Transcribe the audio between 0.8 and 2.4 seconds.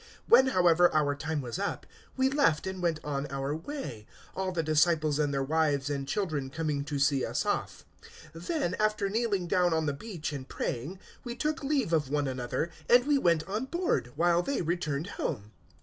our time was up, we